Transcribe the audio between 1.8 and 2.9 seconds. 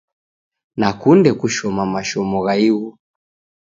mashomo gha ighu